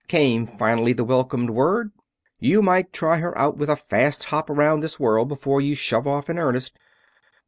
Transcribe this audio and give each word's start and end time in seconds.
came 0.07 0.47
finally 0.47 0.93
the 0.93 1.03
welcome 1.03 1.45
word. 1.45 1.91
"You 2.39 2.63
might 2.63 2.91
try 2.91 3.17
her 3.19 3.37
out 3.37 3.57
with 3.57 3.69
a 3.69 3.75
fast 3.75 4.23
hop 4.23 4.49
around 4.49 4.79
this 4.79 4.99
world 4.99 5.27
before 5.27 5.61
you 5.61 5.75
shove 5.75 6.07
off 6.07 6.27
in 6.27 6.39
earnest." 6.39 6.75